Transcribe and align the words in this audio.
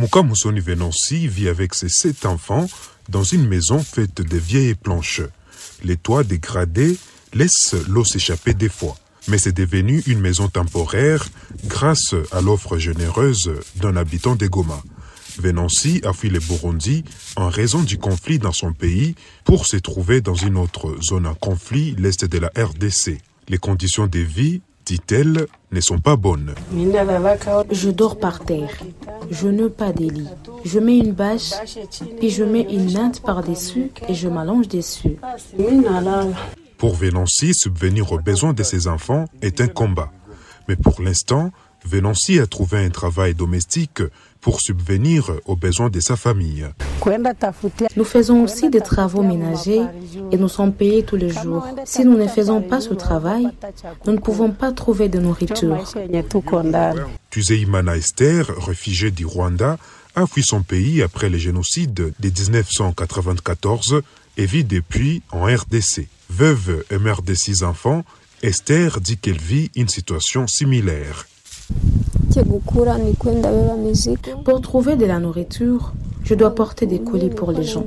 Mouka 0.00 0.22
Moussoni 0.22 0.60
Venancy 0.60 1.28
vit 1.28 1.50
avec 1.50 1.74
ses 1.74 1.90
sept 1.90 2.24
enfants 2.24 2.66
dans 3.10 3.22
une 3.22 3.46
maison 3.46 3.80
faite 3.80 4.22
de 4.22 4.38
vieilles 4.38 4.74
planches. 4.74 5.20
Les 5.84 5.98
toits 5.98 6.24
dégradés 6.24 6.96
laissent 7.34 7.74
l'eau 7.86 8.02
s'échapper 8.02 8.54
des 8.54 8.70
fois, 8.70 8.96
mais 9.28 9.36
c'est 9.36 9.52
devenu 9.52 10.02
une 10.06 10.20
maison 10.20 10.48
temporaire 10.48 11.28
grâce 11.66 12.14
à 12.32 12.40
l'offre 12.40 12.78
généreuse 12.78 13.52
d'un 13.76 13.94
habitant 13.94 14.36
de 14.36 14.46
Goma. 14.46 14.82
Venancy 15.38 16.00
a 16.06 16.14
fui 16.14 16.30
le 16.30 16.38
Burundi 16.38 17.04
en 17.36 17.50
raison 17.50 17.82
du 17.82 17.98
conflit 17.98 18.38
dans 18.38 18.52
son 18.52 18.72
pays 18.72 19.16
pour 19.44 19.66
se 19.66 19.76
trouver 19.76 20.22
dans 20.22 20.34
une 20.34 20.56
autre 20.56 20.96
zone 21.02 21.26
en 21.26 21.34
conflit, 21.34 21.94
l'est 21.98 22.24
de 22.24 22.38
la 22.38 22.50
RDC. 22.56 23.18
Les 23.50 23.58
conditions 23.58 24.06
de 24.06 24.20
vie, 24.20 24.62
dit-elle, 24.86 25.46
ne 25.72 25.80
sont 25.82 25.98
pas 25.98 26.16
bonnes. 26.16 26.54
Je 27.70 27.90
dors 27.90 28.18
par 28.18 28.40
terre. 28.40 28.78
Je 29.30 29.48
n'ai 29.48 29.70
pas 29.70 29.92
de 29.92 30.04
lit. 30.04 30.28
Je 30.64 30.78
mets 30.78 30.98
une 30.98 31.12
bâche, 31.12 31.52
puis 32.18 32.30
je 32.30 32.44
mets 32.44 32.66
une 32.70 32.92
natte 32.92 33.20
par-dessus 33.20 33.90
et 34.08 34.14
je 34.14 34.28
m'allonge 34.28 34.68
dessus. 34.68 35.16
Pour 36.78 36.94
Venancy, 36.94 37.54
subvenir 37.54 38.12
aux 38.12 38.18
besoins 38.18 38.52
de 38.52 38.62
ses 38.62 38.88
enfants 38.88 39.26
est 39.42 39.60
un 39.60 39.68
combat. 39.68 40.10
Mais 40.68 40.76
pour 40.76 41.00
l'instant, 41.00 41.50
Venancy 41.84 42.38
a 42.38 42.46
trouvé 42.46 42.84
un 42.84 42.90
travail 42.90 43.34
domestique 43.34 44.02
pour 44.40 44.60
subvenir 44.60 45.32
aux 45.44 45.56
besoins 45.56 45.90
de 45.90 46.00
sa 46.00 46.16
famille. 46.16 46.66
Nous 47.96 48.04
faisons 48.04 48.42
aussi 48.42 48.70
des 48.70 48.80
travaux 48.80 49.22
ménagers 49.22 49.82
et 50.32 50.36
nous 50.36 50.48
sommes 50.48 50.72
payés 50.72 51.02
tous 51.02 51.16
les 51.16 51.30
jours. 51.30 51.66
Si 51.84 52.04
nous 52.04 52.16
ne 52.16 52.26
faisons 52.26 52.62
pas 52.62 52.80
ce 52.80 52.94
travail, 52.94 53.48
nous 54.06 54.12
ne 54.12 54.18
pouvons 54.18 54.50
pas 54.50 54.72
trouver 54.72 55.08
de 55.08 55.18
nourriture. 55.18 55.84
Tuzeimana 57.30 57.96
Esther, 57.96 58.46
réfugiée 58.66 59.10
du 59.10 59.26
Rwanda, 59.26 59.78
a 60.14 60.26
fui 60.26 60.42
son 60.42 60.62
pays 60.62 61.02
après 61.02 61.28
le 61.28 61.38
génocide 61.38 61.94
de 61.94 62.28
1994 62.28 64.02
et 64.36 64.46
vit 64.46 64.64
depuis 64.64 65.22
en 65.30 65.44
RDC. 65.44 66.08
Veuve 66.30 66.84
et 66.90 66.98
mère 66.98 67.22
de 67.22 67.34
six 67.34 67.62
enfants, 67.62 68.04
Esther 68.42 69.00
dit 69.00 69.18
qu'elle 69.18 69.40
vit 69.40 69.70
une 69.76 69.88
situation 69.88 70.46
similaire. 70.46 71.26
Pour 74.44 74.60
trouver 74.60 74.96
de 74.96 75.06
la 75.06 75.18
nourriture, 75.18 75.92
je 76.24 76.34
dois 76.34 76.54
porter 76.54 76.86
des 76.86 77.00
colis 77.00 77.30
pour 77.30 77.52
les 77.52 77.64
gens. 77.64 77.86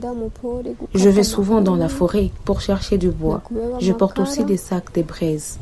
Je 0.94 1.10
vais 1.10 1.24
souvent 1.24 1.62
dans 1.62 1.76
la 1.76 1.90
forêt 1.90 2.32
pour 2.46 2.62
chercher 2.62 2.98
du 2.98 3.10
bois. 3.10 3.42
Je 3.80 3.94
porte 3.94 4.20
aussi 4.20 4.44
des 4.44 4.58
sacs 4.58 4.94
de 4.96 5.02
braises. 5.04 5.60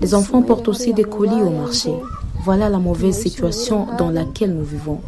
Les 0.00 0.14
enfants 0.14 0.42
portent 0.42 0.68
aussi 0.68 0.94
des 0.94 1.04
colis 1.04 1.42
au 1.42 1.50
marché. 1.50 1.92
Voilà 2.44 2.68
la 2.68 2.78
mauvaise 2.78 3.18
situation 3.18 3.86
dans 3.98 4.10
laquelle 4.10 4.54
nous 4.54 4.64
vivons. 4.64 5.00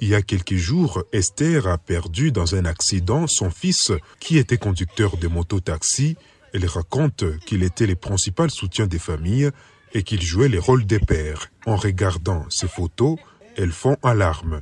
Il 0.00 0.08
y 0.08 0.14
a 0.14 0.22
quelques 0.22 0.54
jours, 0.54 1.02
Esther 1.12 1.66
a 1.66 1.78
perdu 1.78 2.30
dans 2.30 2.54
un 2.54 2.64
accident 2.64 3.26
son 3.26 3.50
fils 3.50 3.92
qui 4.20 4.38
était 4.38 4.58
conducteur 4.58 5.16
de 5.16 5.28
moto-taxi. 5.28 6.16
Elle 6.52 6.66
raconte 6.66 7.24
qu'il 7.46 7.62
était 7.62 7.86
le 7.86 7.96
principal 7.96 8.50
soutien 8.50 8.86
des 8.86 8.98
familles 8.98 9.50
et 9.92 10.02
qu'il 10.02 10.22
jouait 10.22 10.48
les 10.48 10.58
rôles 10.58 10.86
des 10.86 10.98
pères. 10.98 11.48
En 11.66 11.76
regardant 11.76 12.44
ces 12.50 12.68
photos, 12.68 13.16
elles 13.56 13.72
font 13.72 13.96
alarme. 14.02 14.60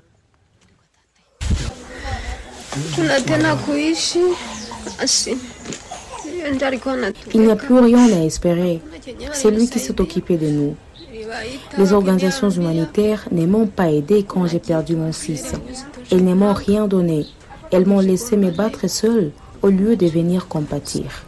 Il 7.32 7.40
n'y 7.40 7.50
a 7.50 7.56
plus 7.56 7.78
rien 7.78 8.12
à 8.12 8.24
espérer. 8.24 8.80
C'est 9.32 9.50
lui 9.50 9.68
qui 9.68 9.78
s'est 9.78 10.00
occupé 10.00 10.36
de 10.36 10.48
nous. 10.48 10.77
Les 11.78 11.92
organisations 11.92 12.50
humanitaires 12.50 13.28
ne 13.32 13.46
m'ont 13.46 13.66
pas 13.66 13.90
aidé 13.90 14.24
quand 14.24 14.46
j'ai 14.46 14.58
perdu 14.58 14.96
mon 14.96 15.12
fils. 15.12 15.52
Elles 16.11 16.24
ne 16.24 16.34
m'ont 16.34 16.52
rien 16.52 16.86
donné. 16.86 17.27
Elles 17.72 17.86
m'ont 17.86 18.01
laissé 18.01 18.36
me 18.36 18.51
battre 18.51 18.89
seule 18.89 19.33
au 19.64 19.70
lieu 19.70 19.97
de 19.97 20.07
venir 20.07 20.47
compatir. 20.47 21.25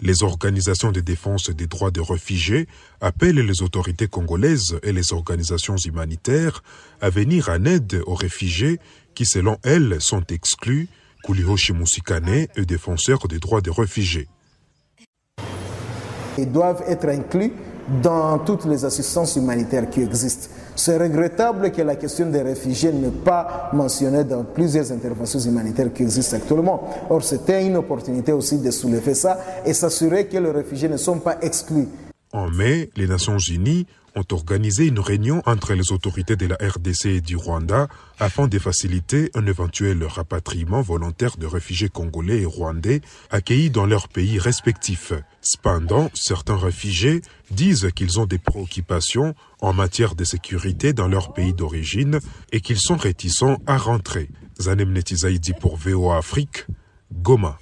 Les 0.00 0.22
organisations 0.24 0.90
de 0.90 1.00
défense 1.00 1.50
des 1.50 1.66
droits 1.68 1.92
des 1.92 2.00
réfugiés 2.00 2.66
appellent 3.00 3.36
les 3.36 3.62
autorités 3.62 4.08
congolaises 4.08 4.80
et 4.82 4.92
les 4.92 5.12
organisations 5.12 5.76
humanitaires 5.76 6.64
à 7.00 7.08
venir 7.08 7.50
en 7.50 7.64
aide 7.64 8.02
aux 8.06 8.16
réfugiés 8.16 8.80
qui, 9.14 9.24
selon 9.24 9.56
elles, 9.62 10.00
sont 10.00 10.24
exclus. 10.26 10.88
Kulihoshi 11.22 11.72
Musikane 11.72 12.46
est 12.56 12.66
défenseur 12.66 13.28
des 13.28 13.38
droits 13.38 13.60
des 13.60 13.70
réfugiés. 13.70 14.26
Ils 16.36 16.50
doivent 16.50 16.82
être 16.88 17.08
inclus 17.08 17.52
dans 18.02 18.38
toutes 18.38 18.64
les 18.66 18.84
assistances 18.84 19.36
humanitaires 19.36 19.88
qui 19.88 20.02
existent. 20.02 20.48
C'est 20.76 20.96
regrettable 20.96 21.72
que 21.72 21.82
la 21.82 21.96
question 21.96 22.30
des 22.30 22.42
réfugiés 22.42 22.92
n'est 22.92 23.08
pas 23.10 23.70
mentionnée 23.72 24.24
dans 24.24 24.44
plusieurs 24.44 24.92
interventions 24.92 25.40
humanitaires 25.40 25.92
qui 25.92 26.02
existent 26.02 26.36
actuellement. 26.36 26.82
Or, 27.10 27.22
c'était 27.22 27.66
une 27.66 27.76
opportunité 27.76 28.32
aussi 28.32 28.58
de 28.58 28.70
soulever 28.70 29.14
ça 29.14 29.38
et 29.64 29.72
s'assurer 29.72 30.26
que 30.26 30.38
les 30.38 30.50
réfugiés 30.50 30.88
ne 30.88 30.96
sont 30.96 31.18
pas 31.18 31.38
exclus. 31.42 31.88
En 32.32 32.50
mai, 32.50 32.90
les 32.96 33.06
Nations 33.06 33.38
Unies 33.38 33.86
ont 34.14 34.24
organisé 34.32 34.86
une 34.86 34.98
réunion 34.98 35.42
entre 35.46 35.74
les 35.74 35.92
autorités 35.92 36.36
de 36.36 36.46
la 36.46 36.56
RDC 36.56 37.06
et 37.06 37.20
du 37.20 37.36
Rwanda 37.36 37.88
afin 38.18 38.48
de 38.48 38.58
faciliter 38.58 39.30
un 39.34 39.46
éventuel 39.46 40.04
rapatriement 40.04 40.82
volontaire 40.82 41.36
de 41.36 41.46
réfugiés 41.46 41.88
congolais 41.88 42.42
et 42.42 42.46
rwandais 42.46 43.00
accueillis 43.30 43.70
dans 43.70 43.86
leurs 43.86 44.08
pays 44.08 44.38
respectifs. 44.38 45.12
Cependant, 45.40 46.10
certains 46.14 46.56
réfugiés 46.56 47.22
disent 47.50 47.90
qu'ils 47.94 48.18
ont 48.18 48.26
des 48.26 48.38
préoccupations 48.38 49.34
en 49.60 49.72
matière 49.72 50.14
de 50.14 50.24
sécurité 50.24 50.92
dans 50.92 51.08
leur 51.08 51.32
pays 51.32 51.54
d'origine 51.54 52.18
et 52.52 52.60
qu'ils 52.60 52.80
sont 52.80 52.96
réticents 52.96 53.58
à 53.66 53.78
rentrer. 53.78 54.28
Zanem 54.60 54.92
Netizaïdi 54.92 55.52
pour 55.52 55.76
VOA 55.76 56.18
Afrique, 56.18 56.66
Goma. 57.12 57.58